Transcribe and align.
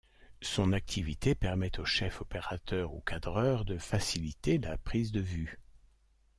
Son 0.41 0.73
activité 0.73 1.35
permet 1.35 1.79
au 1.79 1.85
chef 1.85 2.21
opérateur 2.21 2.95
ou 2.95 3.01
cadreur 3.01 3.65
de 3.65 3.77
faciliter 3.77 4.57
la 4.57 4.75
prise 4.79 5.11
de 5.11 5.19
vue. 5.21 5.59